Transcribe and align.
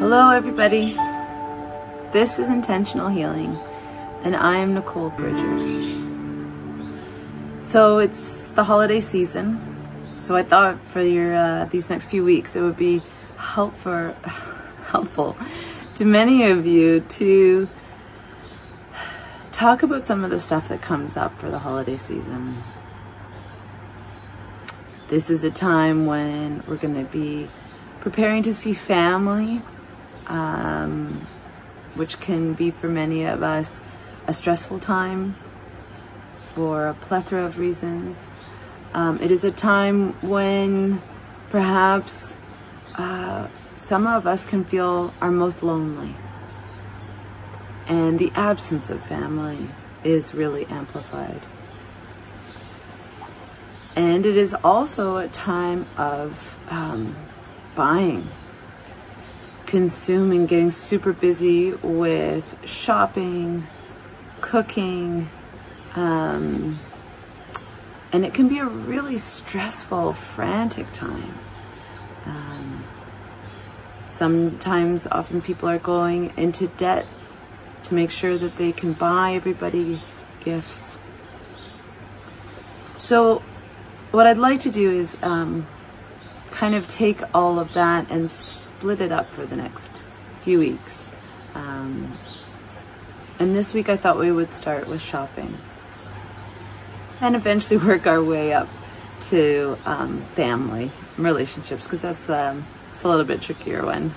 Hello, 0.00 0.30
everybody. 0.30 0.94
This 2.12 2.38
is 2.38 2.48
Intentional 2.48 3.08
Healing, 3.08 3.58
and 4.22 4.36
I 4.36 4.58
am 4.58 4.72
Nicole 4.74 5.10
Bridger. 5.10 5.58
So 7.58 7.98
it's 7.98 8.46
the 8.50 8.62
holiday 8.62 9.00
season, 9.00 9.58
so 10.14 10.36
I 10.36 10.44
thought 10.44 10.78
for 10.80 11.02
your 11.02 11.34
uh, 11.34 11.64
these 11.64 11.90
next 11.90 12.06
few 12.06 12.24
weeks 12.24 12.54
it 12.54 12.62
would 12.62 12.76
be 12.76 13.02
helpful 13.38 14.12
helpful 14.86 15.36
to 15.96 16.04
many 16.04 16.48
of 16.48 16.64
you 16.64 17.00
to 17.00 17.68
talk 19.50 19.82
about 19.82 20.06
some 20.06 20.22
of 20.22 20.30
the 20.30 20.38
stuff 20.38 20.68
that 20.68 20.80
comes 20.80 21.16
up 21.16 21.36
for 21.40 21.50
the 21.50 21.58
holiday 21.58 21.96
season. 21.96 22.54
This 25.08 25.28
is 25.28 25.42
a 25.42 25.50
time 25.50 26.06
when 26.06 26.62
we're 26.68 26.76
going 26.76 27.04
to 27.04 27.10
be 27.10 27.48
preparing 27.98 28.44
to 28.44 28.54
see 28.54 28.74
family, 28.74 29.60
um, 30.28 31.26
which 31.94 32.20
can 32.20 32.54
be 32.54 32.70
for 32.70 32.88
many 32.88 33.24
of 33.24 33.42
us 33.42 33.82
a 34.26 34.32
stressful 34.32 34.78
time 34.78 35.34
for 36.38 36.86
a 36.88 36.94
plethora 36.94 37.44
of 37.44 37.58
reasons. 37.58 38.30
Um, 38.92 39.18
it 39.22 39.30
is 39.30 39.44
a 39.44 39.50
time 39.50 40.12
when 40.22 41.00
perhaps 41.50 42.34
uh, 42.96 43.48
some 43.76 44.06
of 44.06 44.26
us 44.26 44.44
can 44.44 44.64
feel 44.64 45.12
our 45.20 45.30
most 45.30 45.62
lonely. 45.62 46.14
And 47.88 48.18
the 48.18 48.30
absence 48.34 48.90
of 48.90 49.02
family 49.02 49.68
is 50.04 50.34
really 50.34 50.66
amplified. 50.66 51.40
And 53.96 54.26
it 54.26 54.36
is 54.36 54.54
also 54.62 55.16
a 55.16 55.28
time 55.28 55.86
of 55.96 56.56
um, 56.70 57.16
buying, 57.74 58.24
consuming, 59.68 60.46
getting 60.46 60.70
super 60.70 61.12
busy 61.12 61.72
with 61.82 62.66
shopping, 62.66 63.66
cooking, 64.40 65.28
um, 65.94 66.78
and 68.10 68.24
it 68.24 68.32
can 68.32 68.48
be 68.48 68.58
a 68.58 68.64
really 68.64 69.18
stressful, 69.18 70.14
frantic 70.14 70.86
time. 70.94 71.34
Um, 72.24 72.82
sometimes, 74.06 75.06
often 75.06 75.42
people 75.42 75.68
are 75.68 75.78
going 75.78 76.32
into 76.38 76.68
debt 76.68 77.06
to 77.84 77.94
make 77.94 78.10
sure 78.10 78.38
that 78.38 78.56
they 78.56 78.72
can 78.72 78.94
buy 78.94 79.34
everybody 79.34 80.00
gifts. 80.42 80.96
So, 82.96 83.40
what 84.12 84.26
I'd 84.26 84.38
like 84.38 84.60
to 84.60 84.70
do 84.70 84.90
is 84.90 85.22
um, 85.22 85.66
kind 86.52 86.74
of 86.74 86.88
take 86.88 87.20
all 87.34 87.58
of 87.58 87.74
that 87.74 88.10
and 88.10 88.30
split 88.78 89.00
it 89.00 89.10
up 89.10 89.26
for 89.26 89.44
the 89.44 89.56
next 89.56 90.04
few 90.42 90.60
weeks. 90.60 91.08
Um, 91.56 92.12
and 93.40 93.52
this 93.52 93.74
week 93.74 93.88
I 93.88 93.96
thought 93.96 94.20
we 94.20 94.30
would 94.30 94.52
start 94.52 94.86
with 94.86 95.02
shopping 95.02 95.52
and 97.20 97.34
eventually 97.34 97.76
work 97.84 98.06
our 98.06 98.22
way 98.22 98.52
up 98.52 98.68
to 99.22 99.76
um, 99.84 100.20
family 100.36 100.92
relationships 101.16 101.86
because 101.86 102.02
that's 102.02 102.30
um, 102.30 102.64
it's 102.92 103.02
a 103.02 103.08
little 103.08 103.24
bit 103.24 103.42
trickier 103.42 103.84
one. 103.84 104.12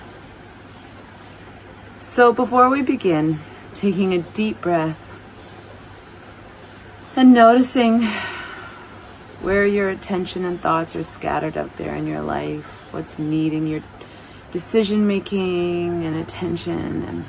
So 1.98 2.32
before 2.32 2.68
we 2.68 2.82
begin, 2.82 3.38
taking 3.74 4.14
a 4.14 4.22
deep 4.22 4.60
breath 4.60 5.08
and 7.16 7.34
noticing 7.34 8.02
where 9.42 9.66
your 9.66 9.88
attention 9.88 10.44
and 10.44 10.60
thoughts 10.60 10.94
are 10.94 11.02
scattered 11.02 11.56
out 11.56 11.76
there 11.78 11.96
in 11.96 12.06
your 12.06 12.22
life, 12.22 12.92
what's 12.92 13.18
needing 13.18 13.66
your 13.66 13.80
decision 14.52 15.06
making 15.06 16.04
and 16.04 16.14
attention, 16.14 17.02
and 17.02 17.24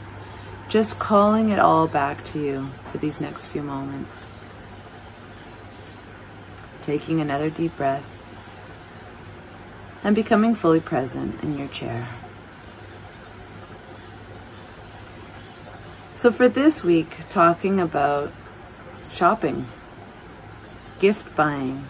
just 0.67 0.99
calling 0.99 1.49
it 1.49 1.57
all 1.57 1.87
back 1.87 2.23
to 2.25 2.39
you 2.39 2.67
for 2.91 2.97
these 2.97 3.21
next 3.21 3.45
few 3.45 3.63
moments. 3.63 4.27
Taking 6.81 7.21
another 7.21 7.49
deep 7.49 7.77
breath 7.77 8.09
and 10.03 10.13
becoming 10.13 10.53
fully 10.53 10.81
present 10.81 11.41
in 11.41 11.57
your 11.57 11.69
chair. 11.69 12.09
So, 16.11 16.29
for 16.29 16.49
this 16.49 16.83
week, 16.83 17.17
talking 17.29 17.79
about 17.79 18.33
shopping, 19.11 19.65
gift 20.99 21.33
buying, 21.37 21.85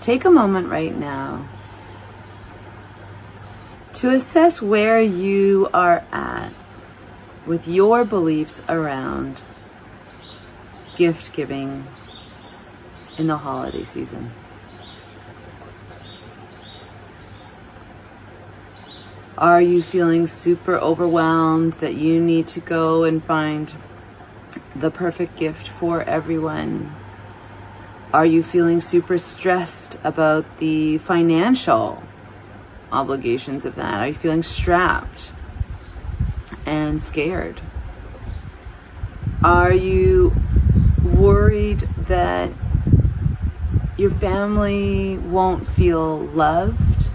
take 0.00 0.24
a 0.24 0.30
moment 0.30 0.68
right 0.68 0.96
now 0.96 1.48
to 4.02 4.10
assess 4.10 4.60
where 4.60 5.00
you 5.00 5.68
are 5.72 6.02
at 6.10 6.52
with 7.46 7.68
your 7.68 8.04
beliefs 8.04 8.60
around 8.68 9.40
gift 10.96 11.32
giving 11.36 11.86
in 13.16 13.28
the 13.28 13.36
holiday 13.36 13.84
season. 13.84 14.32
Are 19.38 19.62
you 19.62 19.80
feeling 19.84 20.26
super 20.26 20.76
overwhelmed 20.78 21.74
that 21.74 21.94
you 21.94 22.20
need 22.20 22.48
to 22.48 22.58
go 22.58 23.04
and 23.04 23.22
find 23.22 23.72
the 24.74 24.90
perfect 24.90 25.36
gift 25.36 25.68
for 25.68 26.02
everyone? 26.02 26.92
Are 28.12 28.26
you 28.26 28.42
feeling 28.42 28.80
super 28.80 29.16
stressed 29.16 29.96
about 30.02 30.58
the 30.58 30.98
financial 30.98 32.02
obligations 32.92 33.64
of 33.64 33.74
that? 33.76 33.94
Are 33.94 34.08
you 34.08 34.14
feeling 34.14 34.42
strapped 34.42 35.32
and 36.66 37.02
scared? 37.02 37.60
Are 39.42 39.72
you 39.72 40.34
worried 41.02 41.80
that 42.06 42.52
your 43.96 44.10
family 44.10 45.18
won't 45.18 45.66
feel 45.66 46.18
loved 46.18 47.08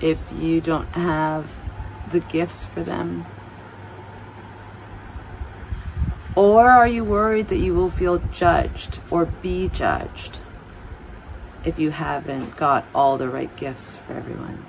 if 0.00 0.18
you 0.36 0.60
don't 0.60 0.88
have 0.88 1.56
the 2.10 2.20
gifts 2.20 2.66
for 2.66 2.82
them? 2.82 3.26
Or 6.34 6.70
are 6.70 6.86
you 6.86 7.04
worried 7.04 7.48
that 7.48 7.56
you 7.56 7.74
will 7.74 7.90
feel 7.90 8.18
judged 8.32 9.00
or 9.10 9.26
be 9.26 9.68
judged 9.68 10.38
if 11.64 11.78
you 11.78 11.90
haven't 11.90 12.56
got 12.56 12.84
all 12.94 13.18
the 13.18 13.28
right 13.28 13.54
gifts 13.56 13.96
for 13.96 14.12
everyone? 14.12 14.64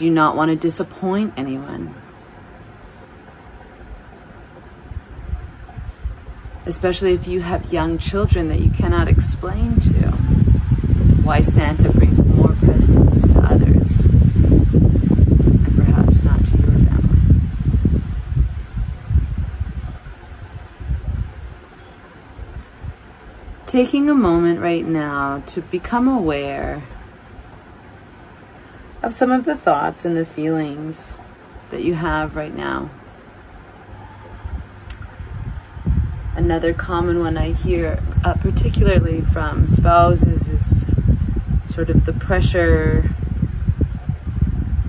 Do 0.00 0.08
not 0.08 0.34
want 0.34 0.48
to 0.48 0.56
disappoint 0.56 1.34
anyone? 1.36 1.94
Especially 6.64 7.12
if 7.12 7.28
you 7.28 7.42
have 7.42 7.70
young 7.70 7.98
children 7.98 8.48
that 8.48 8.60
you 8.60 8.70
cannot 8.70 9.08
explain 9.08 9.78
to 9.80 10.12
why 11.22 11.42
Santa 11.42 11.92
brings 11.92 12.24
more 12.24 12.54
presents 12.54 13.30
to 13.30 13.40
others 13.40 14.06
and 14.06 15.76
perhaps 15.76 16.24
not 16.24 16.46
to 16.46 16.56
your 16.56 16.78
family. 16.78 17.20
Taking 23.66 24.08
a 24.08 24.14
moment 24.14 24.60
right 24.60 24.86
now 24.86 25.40
to 25.48 25.60
become 25.60 26.08
aware 26.08 26.84
of 29.02 29.12
some 29.12 29.30
of 29.30 29.44
the 29.44 29.56
thoughts 29.56 30.04
and 30.04 30.16
the 30.16 30.26
feelings 30.26 31.16
that 31.70 31.82
you 31.82 31.94
have 31.94 32.36
right 32.36 32.54
now. 32.54 32.90
Another 36.36 36.72
common 36.72 37.20
one 37.20 37.36
I 37.36 37.52
hear, 37.52 38.02
uh, 38.24 38.34
particularly 38.34 39.20
from 39.20 39.68
spouses, 39.68 40.48
is 40.48 40.86
sort 41.72 41.90
of 41.90 42.06
the 42.06 42.12
pressure 42.12 43.10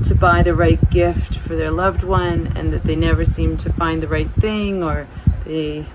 to 0.06 0.16
buy 0.16 0.44
the 0.44 0.56
right 0.56 0.90
gift 0.90 1.38
for 1.38 1.56
their 1.56 1.72
loved 1.72 2.04
one 2.04 2.52
and 2.56 2.74
that 2.74 2.84
they 2.84 2.96
never 2.96 3.24
seem 3.24 3.58
to 3.58 3.72
find 3.72 4.02
the 4.02 4.08
right 4.08 4.30
thing 4.30 4.84
or 4.84 5.08
they 5.46 5.86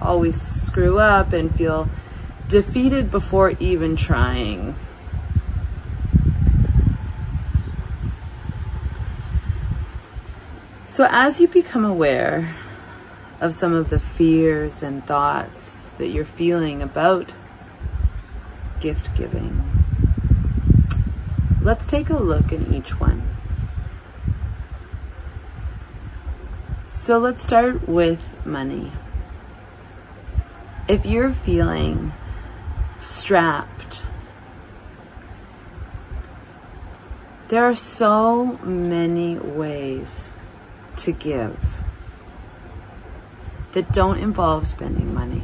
always 0.00 0.40
screw 0.40 0.98
up 0.98 1.32
and 1.32 1.54
feel 1.54 1.88
defeated 2.48 3.10
before 3.10 3.54
even 3.58 3.96
trying. 3.96 4.74
So, 10.98 11.06
as 11.12 11.40
you 11.40 11.46
become 11.46 11.84
aware 11.84 12.56
of 13.40 13.54
some 13.54 13.72
of 13.72 13.88
the 13.88 14.00
fears 14.00 14.82
and 14.82 15.06
thoughts 15.06 15.90
that 15.90 16.08
you're 16.08 16.24
feeling 16.24 16.82
about 16.82 17.34
gift 18.80 19.16
giving, 19.16 19.62
let's 21.62 21.86
take 21.86 22.10
a 22.10 22.18
look 22.18 22.52
at 22.52 22.72
each 22.72 22.98
one. 22.98 23.22
So, 26.88 27.18
let's 27.18 27.44
start 27.44 27.88
with 27.88 28.44
money. 28.44 28.90
If 30.88 31.06
you're 31.06 31.30
feeling 31.30 32.12
strapped 32.98 34.02
There 37.48 37.64
are 37.64 37.74
so 37.74 38.58
many 38.62 39.38
ways 39.38 40.32
to 40.98 41.12
give 41.12 41.78
that 43.72 43.92
don't 43.92 44.18
involve 44.18 44.66
spending 44.66 45.14
money. 45.14 45.42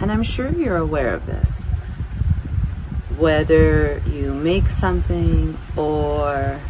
And 0.00 0.12
I'm 0.12 0.22
sure 0.22 0.50
you're 0.52 0.76
aware 0.76 1.12
of 1.14 1.26
this. 1.26 1.64
Whether 3.16 4.00
you 4.06 4.32
make 4.32 4.68
something 4.68 5.58
or 5.76 6.60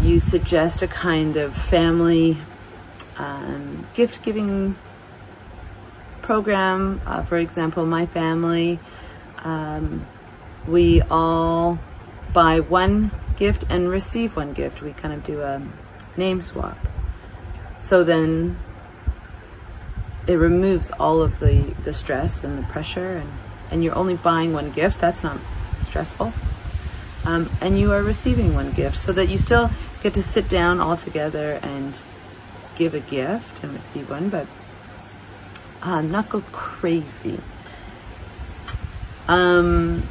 you 0.00 0.18
suggest 0.18 0.80
a 0.80 0.88
kind 0.88 1.36
of 1.36 1.54
family 1.54 2.38
um, 3.18 3.86
gift 3.94 4.22
giving 4.24 4.76
program. 6.22 7.00
Uh, 7.04 7.22
for 7.22 7.36
example, 7.36 7.84
my 7.84 8.06
family, 8.06 8.78
um, 9.44 10.06
we 10.66 11.02
all 11.02 11.78
buy 12.32 12.60
one 12.60 13.10
gift 13.38 13.64
and 13.70 13.88
receive 13.88 14.36
one 14.36 14.52
gift. 14.52 14.82
We 14.82 14.92
kind 14.92 15.14
of 15.14 15.24
do 15.24 15.42
a 15.42 15.62
name 16.16 16.42
swap. 16.42 16.76
So 17.78 18.02
then 18.02 18.56
it 20.26 20.34
removes 20.34 20.90
all 20.92 21.22
of 21.22 21.38
the, 21.38 21.74
the 21.84 21.94
stress 21.94 22.44
and 22.44 22.58
the 22.58 22.66
pressure, 22.66 23.16
and, 23.16 23.30
and 23.70 23.84
you're 23.84 23.94
only 23.94 24.16
buying 24.16 24.52
one 24.52 24.70
gift. 24.72 25.00
That's 25.00 25.22
not 25.22 25.38
stressful. 25.86 26.32
Um, 27.24 27.50
and 27.60 27.78
you 27.78 27.92
are 27.92 28.02
receiving 28.02 28.54
one 28.54 28.72
gift 28.72 28.96
so 28.96 29.12
that 29.12 29.28
you 29.28 29.38
still 29.38 29.70
get 30.02 30.14
to 30.14 30.22
sit 30.22 30.48
down 30.48 30.80
all 30.80 30.96
together 30.96 31.58
and 31.62 32.00
give 32.76 32.94
a 32.94 33.00
gift 33.00 33.62
and 33.62 33.72
receive 33.72 34.08
one, 34.10 34.28
but 34.28 34.46
uh, 35.82 36.00
not 36.00 36.28
go 36.28 36.42
crazy. 36.52 37.40
Um, 39.26 40.04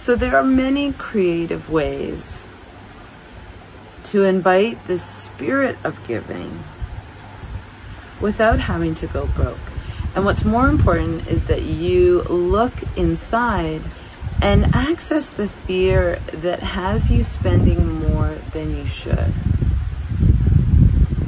so 0.00 0.16
there 0.16 0.34
are 0.34 0.42
many 0.42 0.94
creative 0.94 1.70
ways 1.70 2.48
to 4.02 4.24
invite 4.24 4.86
the 4.86 4.98
spirit 4.98 5.76
of 5.84 6.02
giving 6.08 6.64
without 8.18 8.60
having 8.60 8.94
to 8.94 9.06
go 9.06 9.26
broke. 9.26 9.58
And 10.14 10.24
what's 10.24 10.42
more 10.42 10.68
important 10.68 11.28
is 11.28 11.44
that 11.44 11.60
you 11.64 12.22
look 12.22 12.72
inside 12.96 13.82
and 14.40 14.74
access 14.74 15.28
the 15.28 15.46
fear 15.46 16.18
that 16.32 16.60
has 16.60 17.10
you 17.10 17.22
spending 17.22 18.00
more 18.00 18.36
than 18.54 18.74
you 18.74 18.86
should. 18.86 19.34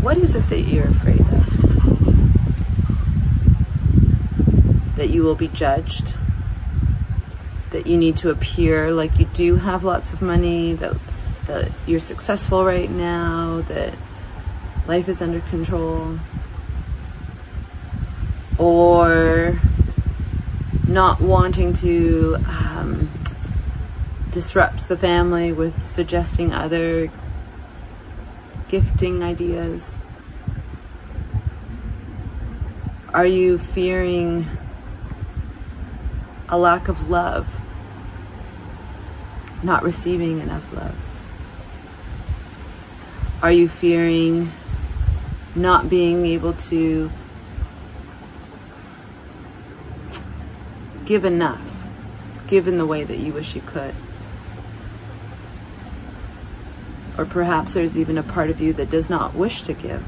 What 0.00 0.16
is 0.16 0.34
it 0.34 0.48
that 0.48 0.62
you're 0.62 0.88
afraid 0.88 1.20
of? 1.20 1.26
That 4.96 5.10
you 5.10 5.25
will 5.25 5.34
be 5.34 5.48
judged? 5.48 6.14
That 7.72 7.86
you 7.86 7.96
need 7.96 8.16
to 8.19 8.30
appear 8.30 8.92
like 8.92 9.19
you 9.19 9.26
do 9.26 9.56
have 9.56 9.82
lots 9.82 10.12
of 10.12 10.22
money? 10.22 10.74
That, 10.74 10.94
that 11.46 11.72
you're 11.86 12.00
successful 12.00 12.64
right 12.64 12.90
now? 12.90 13.62
That 13.69 13.94
life 14.86 15.08
is 15.08 15.20
under 15.20 15.40
control? 15.40 16.19
Or 18.58 19.58
not 20.86 21.20
wanting 21.20 21.72
to 21.72 22.36
um, 22.46 23.08
disrupt 24.30 24.88
the 24.88 24.96
family 24.96 25.52
with 25.52 25.86
suggesting 25.86 26.52
other 26.52 27.10
gifting 28.68 29.22
ideas? 29.22 29.98
Are 33.14 33.26
you 33.26 33.58
fearing 33.58 34.46
a 36.48 36.58
lack 36.58 36.88
of 36.88 37.10
love? 37.10 37.62
Not 39.62 39.82
receiving 39.82 40.41
enough 40.41 40.73
love? 40.75 40.97
Are 43.43 43.53
you 43.53 43.69
fearing 43.69 44.53
not 45.55 45.91
being 45.91 46.25
able 46.26 46.53
to 46.55 47.11
give 51.05 51.25
enough, 51.25 51.87
give 52.47 52.67
in 52.67 52.79
the 52.79 52.87
way 52.87 53.05
that 53.05 53.19
you 53.19 53.32
wish 53.32 53.55
you 53.55 53.61
could. 53.61 53.94
Or 57.19 57.26
perhaps 57.26 57.75
there's 57.75 57.99
even 57.99 58.17
a 58.17 58.23
part 58.23 58.49
of 58.49 58.61
you 58.61 58.73
that 58.75 58.91
does 58.91 59.11
not 59.11 59.35
wish 59.35 59.62
to 59.62 59.75
give. 59.75 60.03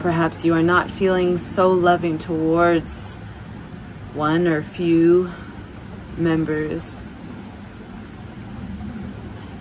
Perhaps 0.00 0.44
you 0.44 0.52
are 0.52 0.62
not 0.62 0.90
feeling 0.90 1.38
so 1.38 1.72
loving 1.72 2.18
towards 2.18 3.14
one 4.12 4.46
or 4.46 4.62
few 4.62 5.32
members, 6.18 6.94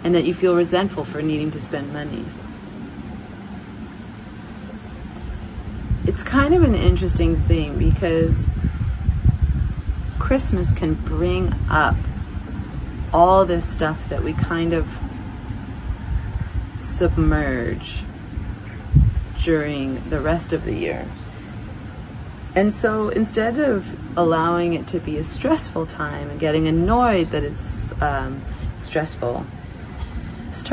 and 0.04 0.14
that 0.14 0.26
you 0.26 0.34
feel 0.34 0.56
resentful 0.56 1.04
for 1.04 1.22
needing 1.22 1.52
to 1.52 1.62
spend 1.62 1.94
money. 1.94 2.26
It's 6.06 6.22
kind 6.22 6.54
of 6.54 6.64
an 6.64 6.76
interesting 6.76 7.38
thing 7.38 7.80
because 7.80 8.48
Christmas 10.20 10.72
can 10.72 10.96
bring 10.96 11.54
up 11.70 11.96
all 13.14 13.46
this 13.46 13.68
stuff 13.68 14.10
that 14.10 14.24
we 14.24 14.34
kind 14.34 14.74
of 14.74 15.00
submerge 16.80 18.04
during 19.44 20.10
the 20.10 20.20
rest 20.20 20.52
of 20.52 20.66
the 20.66 20.74
year. 20.74 21.06
And 22.56 22.74
so 22.74 23.10
instead 23.10 23.58
of 23.58 24.18
allowing 24.18 24.74
it 24.74 24.88
to 24.88 25.00
be 25.00 25.18
a 25.18 25.24
stressful 25.24 25.88
time 25.88 26.30
and 26.30 26.40
getting 26.40 26.68
annoyed 26.68 27.30
that 27.32 27.44
it's 27.44 28.00
um, 28.02 28.42
stressful, 28.78 29.46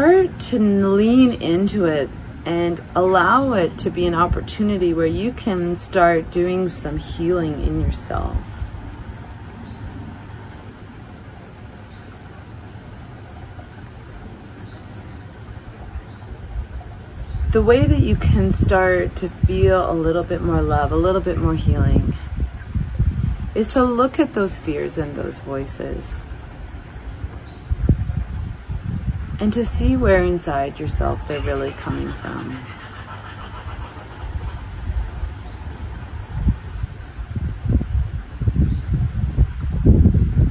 start 0.01 0.41
to 0.41 0.59
lean 0.59 1.31
into 1.43 1.85
it 1.85 2.09
and 2.47 2.81
allow 2.97 3.53
it 3.53 3.77
to 3.77 3.91
be 3.91 4.07
an 4.07 4.15
opportunity 4.15 4.95
where 4.95 5.05
you 5.05 5.31
can 5.31 5.77
start 5.77 6.31
doing 6.31 6.67
some 6.71 6.97
healing 6.97 7.61
in 7.61 7.83
yourself. 7.83 8.35
the 17.53 17.61
way 17.61 17.85
that 17.85 17.99
you 17.99 18.15
can 18.15 18.51
start 18.51 19.17
to 19.17 19.29
feel 19.29 19.91
a 19.91 19.93
little 19.93 20.23
bit 20.23 20.41
more 20.41 20.63
love, 20.63 20.93
a 20.93 20.97
little 20.97 21.21
bit 21.21 21.37
more 21.37 21.57
healing, 21.57 22.15
is 23.57 23.67
to 23.67 23.83
look 23.83 24.21
at 24.21 24.35
those 24.35 24.57
fears 24.57 24.97
and 24.97 25.17
those 25.17 25.39
voices. 25.39 26.23
And 29.41 29.55
to 29.55 29.65
see 29.65 29.97
where 29.97 30.23
inside 30.23 30.79
yourself 30.79 31.27
they're 31.27 31.41
really 31.41 31.71
coming 31.71 32.13
from. 32.13 32.59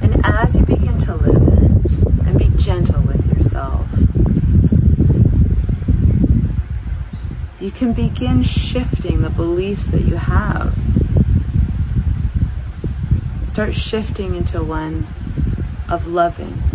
And 0.02 0.20
as 0.24 0.58
you 0.58 0.66
begin 0.66 0.98
to 0.98 1.14
listen 1.14 2.26
and 2.26 2.36
be 2.36 2.50
gentle 2.58 3.00
with 3.02 3.24
yourself, 3.32 3.86
you 7.60 7.70
can 7.70 7.92
begin 7.92 8.42
shifting 8.42 9.22
the 9.22 9.30
beliefs 9.30 9.86
that 9.88 10.02
you 10.02 10.16
have. 10.16 10.76
Start 13.46 13.76
shifting 13.76 14.34
into 14.34 14.64
one 14.64 15.06
of 15.88 16.08
loving. 16.08 16.69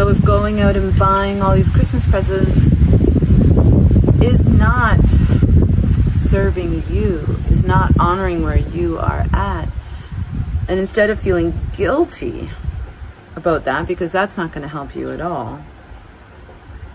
So, 0.00 0.08
if 0.08 0.24
going 0.24 0.62
out 0.62 0.76
and 0.76 0.98
buying 0.98 1.42
all 1.42 1.54
these 1.54 1.68
Christmas 1.68 2.08
presents 2.08 2.64
is 4.22 4.48
not 4.48 4.98
serving 6.10 6.84
you, 6.88 7.36
is 7.50 7.64
not 7.64 7.92
honoring 8.00 8.42
where 8.42 8.56
you 8.56 8.96
are 8.96 9.26
at, 9.34 9.68
and 10.66 10.80
instead 10.80 11.10
of 11.10 11.20
feeling 11.20 11.52
guilty 11.76 12.48
about 13.36 13.66
that, 13.66 13.86
because 13.86 14.10
that's 14.10 14.38
not 14.38 14.52
going 14.52 14.62
to 14.62 14.68
help 14.68 14.96
you 14.96 15.10
at 15.10 15.20
all, 15.20 15.60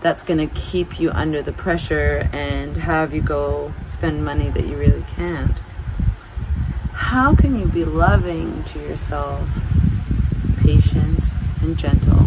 that's 0.00 0.24
going 0.24 0.38
to 0.48 0.52
keep 0.56 0.98
you 0.98 1.12
under 1.12 1.40
the 1.40 1.52
pressure 1.52 2.28
and 2.32 2.76
have 2.78 3.14
you 3.14 3.20
go 3.20 3.72
spend 3.86 4.24
money 4.24 4.48
that 4.48 4.66
you 4.66 4.76
really 4.76 5.04
can't. 5.14 5.56
How 6.92 7.36
can 7.36 7.56
you 7.56 7.66
be 7.66 7.84
loving 7.84 8.64
to 8.64 8.80
yourself, 8.80 9.48
patient 10.64 11.20
and 11.62 11.78
gentle? 11.78 12.26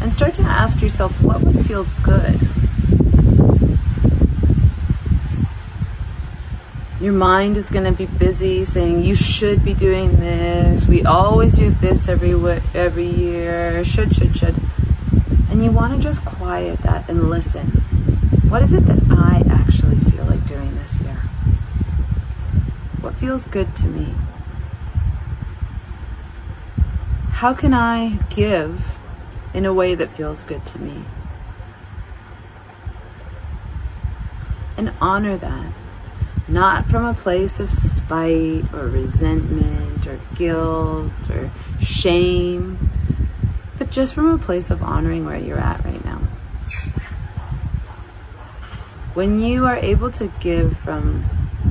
And 0.00 0.12
start 0.12 0.34
to 0.34 0.42
ask 0.42 0.80
yourself 0.80 1.22
what 1.22 1.42
would 1.42 1.66
feel 1.66 1.86
good. 2.02 2.40
Your 7.00 7.12
mind 7.12 7.56
is 7.56 7.70
going 7.70 7.84
to 7.84 7.92
be 7.92 8.06
busy 8.06 8.64
saying 8.64 9.04
you 9.04 9.14
should 9.14 9.64
be 9.64 9.72
doing 9.72 10.16
this. 10.16 10.86
We 10.86 11.04
always 11.04 11.54
do 11.54 11.70
this 11.70 12.08
every 12.08 12.32
every 12.74 13.06
year. 13.06 13.84
Should 13.84 14.16
should 14.16 14.36
should. 14.36 14.56
And 15.48 15.62
you 15.62 15.70
want 15.70 15.94
to 15.94 16.00
just 16.00 16.24
quiet 16.24 16.80
that 16.80 17.08
and 17.08 17.30
listen. 17.30 17.68
What 18.48 18.62
is 18.62 18.72
it 18.72 18.84
that 18.86 18.98
I 19.10 19.44
actually 19.48 19.98
feel 20.10 20.24
like 20.24 20.44
doing 20.48 20.74
this 20.74 21.00
year? 21.00 21.14
What 23.00 23.14
feels 23.14 23.44
good 23.44 23.76
to 23.76 23.86
me? 23.86 24.14
How 27.30 27.54
can 27.54 27.72
I 27.72 28.18
give 28.28 28.97
in 29.54 29.64
a 29.64 29.72
way 29.72 29.94
that 29.94 30.10
feels 30.10 30.44
good 30.44 30.64
to 30.66 30.78
me? 30.78 31.02
And 34.76 34.92
honor 35.00 35.36
that, 35.36 35.72
not 36.46 36.86
from 36.86 37.04
a 37.04 37.14
place 37.14 37.58
of 37.58 37.72
spite 37.72 38.72
or 38.72 38.88
resentment 38.88 40.06
or 40.06 40.20
guilt 40.36 41.12
or 41.30 41.50
shame, 41.80 42.90
but 43.78 43.90
just 43.90 44.14
from 44.14 44.26
a 44.26 44.38
place 44.38 44.70
of 44.70 44.82
honoring 44.82 45.24
where 45.24 45.36
you're 45.36 45.58
at 45.58 45.84
right 45.84 46.04
now. 46.04 46.18
When 49.14 49.40
you 49.40 49.64
are 49.66 49.76
able 49.76 50.10
to 50.12 50.30
give 50.40 50.76
from 50.76 51.24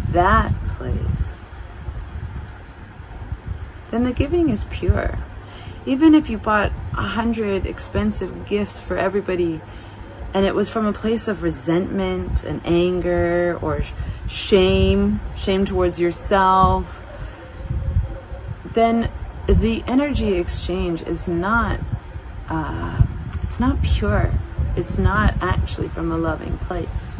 that 0.10 0.54
place, 0.78 1.46
then 3.90 4.04
the 4.04 4.12
giving 4.12 4.50
is 4.50 4.66
pure. 4.66 5.20
Even 5.88 6.14
if 6.14 6.30
you 6.30 6.38
bought 6.38 6.74
a 6.98 7.08
hundred 7.08 7.66
expensive 7.66 8.46
gifts 8.46 8.82
for 8.82 8.98
everybody 8.98 9.62
and 10.34 10.46
it 10.46 10.54
was 10.54 10.70
from 10.70 10.86
a 10.86 10.92
place 10.92 11.30
of 11.30 11.42
resentment 11.42 12.44
and 12.44 12.62
anger 12.66 13.58
or 13.62 13.82
shame, 14.28 15.22
shame 15.38 15.66
towards 15.66 15.98
yourself, 15.98 17.02
then 18.74 19.10
the 19.48 19.82
energy 19.88 20.34
exchange 20.34 21.02
is 21.04 21.30
not 21.30 21.80
uh, 22.50 23.06
it's 23.44 23.60
not 23.60 23.82
pure. 23.82 24.34
It's 24.76 24.98
not 24.98 25.36
actually 25.42 25.88
from 25.88 26.12
a 26.12 26.18
loving 26.18 26.58
place. 26.58 27.18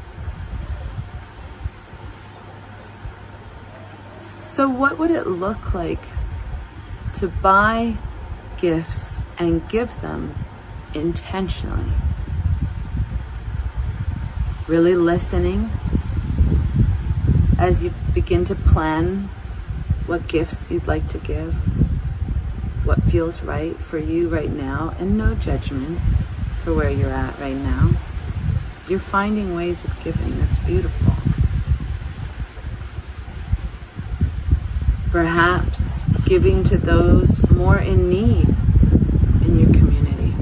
So, 4.22 4.70
what 4.70 5.00
would 5.00 5.10
it 5.10 5.26
look 5.26 5.74
like 5.74 6.02
to 7.16 7.30
buy 7.30 7.96
gifts 8.58 9.24
and 9.38 9.68
give 9.70 10.02
them 10.02 10.36
intentionally? 10.94 11.92
Really 14.68 14.96
listening 14.96 15.70
as 17.60 17.84
you 17.84 17.94
begin 18.14 18.46
to 18.46 18.56
plan 18.56 19.30
what 20.06 20.28
gifts 20.28 20.72
you'd 20.72 20.88
like 20.88 21.08
to 21.10 21.18
give, 21.18 21.54
what 22.86 23.02
feels 23.04 23.42
right 23.42 23.76
for 23.78 23.98
you 23.98 24.30
right 24.30 24.50
now, 24.50 24.96
and 25.00 25.18
no 25.18 25.36
judgment 25.36 26.00
for 26.64 26.74
where 26.74 26.90
you're 26.90 27.10
at 27.10 27.38
right 27.40 27.56
now. 27.56 27.92
You're 28.88 29.00
finding 29.00 29.56
ways 29.56 29.84
of 29.84 30.02
giving 30.04 30.40
that's 30.40 30.58
beautiful. 30.60 31.14
Perhaps 35.12 36.07
giving 36.28 36.62
to 36.62 36.78
those 36.78 37.50
more 37.50 37.78
in 37.78 38.10
need 38.10 38.50
in 39.46 39.58
your 39.58 39.72
community. 39.72 40.34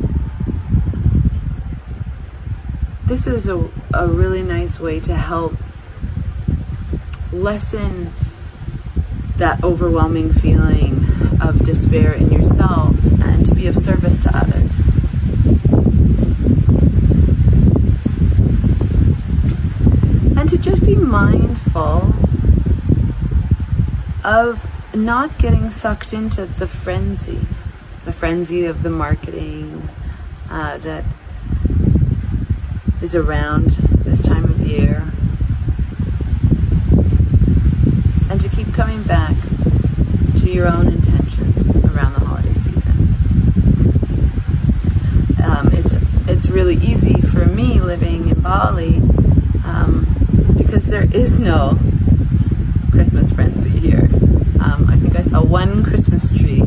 This 3.06 3.28
is 3.28 3.48
a, 3.48 3.70
a 3.94 4.08
really 4.08 4.42
nice 4.42 4.80
way 4.80 5.00
to 5.02 5.16
help 5.16 5.54
lessen 7.32 8.12
that 9.38 9.64
overwhelming 9.64 10.34
feeling 10.34 11.06
of 11.40 11.64
despair 11.64 12.14
in 12.14 12.32
yourself 12.32 12.96
and 13.22 13.46
to 13.46 13.54
be 13.54 13.68
of 13.68 13.76
service 13.76 14.18
to 14.20 14.36
others. 14.36 14.88
And 20.36 20.50
to 20.50 20.58
just 20.58 20.84
be 20.84 20.96
mindful 20.96 22.12
of 24.24 24.75
not 24.96 25.38
getting 25.38 25.72
sucked 25.72 26.14
into 26.14 26.46
the 26.46 26.68
frenzy, 26.68 27.40
the 28.06 28.14
frenzy 28.14 28.66
of 28.66 28.84
the 28.84 28.90
marketing 28.90 29.90
uh, 30.50 30.78
that 30.80 31.04
is 33.02 33.16
around 33.16 33.72
this 34.06 34.24
time 34.24 34.46
of 34.46 34.60
year. 34.60 35.12
And 38.30 38.40
to 38.42 38.50
keep 38.50 38.74
coming 38.74 39.04
back 39.04 39.36
to 40.40 40.50
your 40.50 40.68
own 40.68 40.88
intentions 40.88 41.70
around 41.70 42.14
the 42.14 42.20
holiday 42.20 42.54
season. 42.54 43.16
Um, 45.44 45.70
it's 45.74 45.96
it's 46.28 46.50
really 46.50 46.76
easy 46.76 47.22
for 47.22 47.46
me 47.46 47.80
living 47.80 48.30
in 48.30 48.42
Bali 48.42 48.98
um, 49.66 50.08
because 50.58 50.88
there 50.88 51.08
is 51.14 51.40
no 51.40 51.78
Christmas 52.96 53.30
frenzy 53.30 53.78
here. 53.78 54.08
Um, 54.62 54.88
I 54.90 54.96
think 54.96 55.18
I 55.18 55.22
saw 55.22 55.44
one 55.44 55.84
Christmas 55.84 56.30
tree 56.32 56.62
uh, 56.62 56.66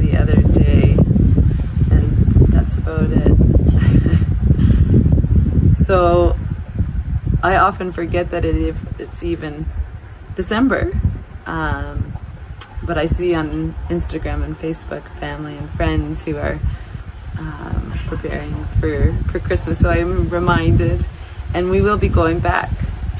the 0.00 0.16
other 0.18 0.40
day, 0.40 0.96
and 1.90 2.10
that's 2.48 2.78
about 2.78 3.10
it. 3.10 3.36
so 5.84 6.34
I 7.42 7.56
often 7.56 7.92
forget 7.92 8.30
that 8.30 8.46
it, 8.46 8.74
it's 8.98 9.22
even 9.22 9.66
December. 10.36 10.98
Um, 11.44 12.14
but 12.82 12.96
I 12.96 13.04
see 13.04 13.34
on 13.34 13.74
Instagram 13.90 14.42
and 14.42 14.56
Facebook 14.56 15.02
family 15.20 15.54
and 15.54 15.68
friends 15.68 16.24
who 16.24 16.38
are 16.38 16.58
um, 17.38 17.92
preparing 18.06 18.64
for, 18.80 19.12
for 19.30 19.38
Christmas. 19.38 19.78
So 19.78 19.90
I'm 19.90 20.30
reminded, 20.30 21.04
and 21.52 21.68
we 21.68 21.82
will 21.82 21.98
be 21.98 22.08
going 22.08 22.38
back 22.38 22.70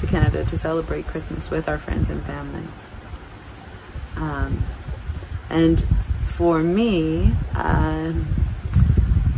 to 0.00 0.06
Canada 0.06 0.44
to 0.44 0.58
celebrate 0.58 1.06
Christmas 1.06 1.50
with 1.50 1.68
our 1.68 1.78
friends 1.78 2.10
and 2.10 2.22
family. 2.22 2.64
Um, 4.16 4.62
and 5.50 5.82
for 6.24 6.60
me, 6.60 7.34
um, 7.54 8.26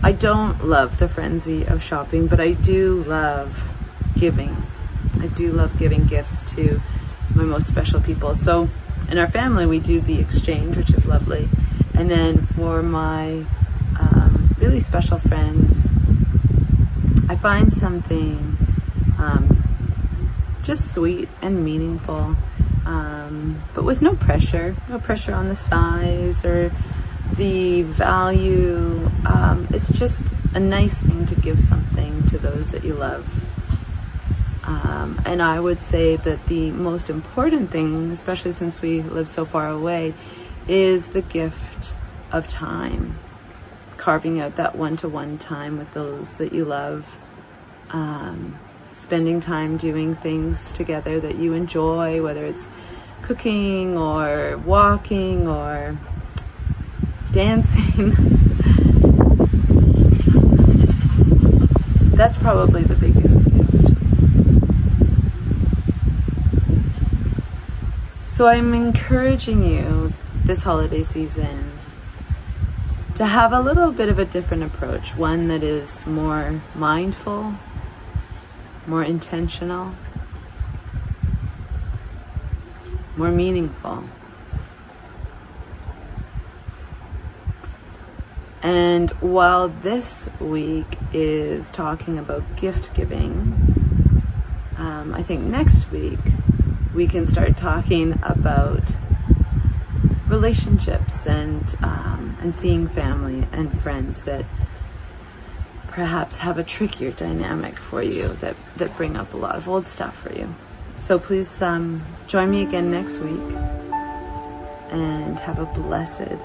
I 0.03 0.13
don't 0.13 0.67
love 0.67 0.99
the 0.99 1.09
frenzy 1.09 1.65
of 1.65 1.83
shopping, 1.83 2.27
but 2.27 2.41
I 2.41 2.53
do 2.53 3.05
love 3.07 3.73
giving. 4.19 4.65
I 5.21 5.27
do 5.27 5.53
love 5.53 5.79
giving 5.79 6.05
gifts 6.05 6.43
to 6.55 6.81
my 7.35 7.43
most 7.43 7.67
special 7.67 8.01
people. 8.01 8.35
So 8.35 8.69
in 9.11 9.19
our 9.19 9.29
family, 9.29 9.67
we 9.67 9.79
do 9.79 10.01
the 10.01 10.19
exchange, 10.19 10.77
which 10.77 10.91
is 10.91 11.07
lovely. 11.07 11.49
And 11.95 12.11
then 12.11 12.39
for 12.39 12.83
my 12.83 13.45
um, 13.99 14.55
really 14.59 14.81
special 14.81 15.19
friends, 15.19 15.93
I 17.29 17.37
find 17.37 17.73
something 17.73 18.57
um, 19.19 19.60
just 20.63 20.93
sweet 20.93 21.29
and 21.43 21.65
meaningful, 21.65 22.37
um, 22.87 23.63
but 23.75 23.85
with 23.85 24.03
no 24.03 24.15
pressure, 24.15 24.77
no 24.89 24.99
pressure 24.99 25.35
on 25.35 25.49
the 25.49 25.57
size 25.57 26.45
or 26.45 26.73
the 27.35 27.83
value. 27.83 29.09
Um, 29.25 29.69
it's 29.71 29.89
just 29.89 30.25
a 30.55 30.61
nice 30.61 30.99
thing 30.99 31.27
to 31.27 31.35
give 31.35 31.61
something 31.61 32.23
to 32.29 32.39
those 32.39 32.71
that 32.71 32.85
you 32.85 32.95
love. 32.95 33.47
Um, 34.67 35.21
and 35.25 35.43
I 35.43 35.59
would 35.59 35.81
say 35.81 36.17
that 36.17 36.47
the 36.47 36.71
most 36.71 37.11
important 37.11 37.71
thing, 37.71 38.11
especially 38.11 38.53
since 38.53 38.81
we 38.81 39.03
live 39.03 39.29
so 39.29 39.45
far 39.45 39.69
away, 39.69 40.15
is 40.69 41.09
the 41.09 41.23
gift 41.23 41.93
of 42.31 42.47
time. 42.47 43.19
Carving 43.97 44.41
out 44.41 44.57
that 44.57 44.77
one 44.77 44.97
to 44.99 45.09
one 45.09 45.39
time 45.39 45.77
with 45.77 45.93
those 45.93 46.37
that 46.37 46.53
you 46.53 46.65
love. 46.65 47.19
Um, 47.91 48.59
spending 48.93 49.41
time 49.41 49.77
doing 49.77 50.15
things 50.15 50.73
together 50.73 51.21
that 51.21 51.37
you 51.37 51.53
enjoy, 51.55 52.23
whether 52.23 52.45
it's 52.45 52.69
cooking 53.23 53.97
or 53.97 54.59
walking 54.59 55.47
or 55.47 55.97
dancing. 57.33 58.11
That's 62.17 62.37
probably 62.37 62.83
the 62.83 62.97
biggest 62.97 63.45
gift. 63.45 63.61
So 68.29 68.47
I'm 68.47 68.75
encouraging 68.75 69.63
you 69.65 70.13
this 70.45 70.65
holiday 70.65 71.03
season 71.03 71.71
to 73.15 73.27
have 73.27 73.53
a 73.53 73.61
little 73.61 73.93
bit 73.93 74.09
of 74.09 74.19
a 74.19 74.25
different 74.25 74.63
approach, 74.63 75.15
one 75.17 75.49
that 75.49 75.63
is 75.63 76.07
more 76.07 76.61
mindful, 76.75 77.55
more 78.87 79.03
intentional, 79.05 79.95
more 83.17 83.31
meaningful. 83.31 84.05
And 88.63 89.11
while 89.21 89.69
this 89.69 90.29
week 90.39 90.99
is 91.13 91.71
talking 91.71 92.19
about 92.19 92.57
gift 92.57 92.95
giving, 92.95 93.71
um, 94.77 95.15
I 95.15 95.23
think 95.23 95.43
next 95.43 95.91
week 95.91 96.19
we 96.95 97.07
can 97.07 97.27
start 97.27 97.57
talking 97.57 98.19
about 98.23 98.83
relationships 100.29 101.27
and 101.27 101.75
um, 101.83 102.37
and 102.41 102.55
seeing 102.55 102.87
family 102.87 103.47
and 103.53 103.79
friends 103.79 104.23
that 104.23 104.45
perhaps 105.91 106.39
have 106.39 106.59
a 106.59 106.65
trickier 106.65 107.11
dynamic 107.11 107.77
for 107.77 108.03
you 108.03 108.29
that, 108.35 108.57
that 108.77 108.97
bring 108.97 109.17
up 109.17 109.35
a 109.35 109.37
lot 109.37 109.57
of 109.57 109.69
old 109.69 109.87
stuff 109.87 110.17
for 110.17 110.33
you. 110.33 110.55
So 110.97 111.19
please 111.19 111.63
um, 111.63 112.03
join 112.27 112.51
me 112.51 112.63
again 112.63 112.91
next 112.91 113.19
week 113.19 113.57
and 114.91 115.39
have 115.41 115.59
a 115.59 115.67
blessed, 115.67 116.39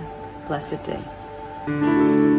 blessed 0.48 0.84
day. 0.86 2.35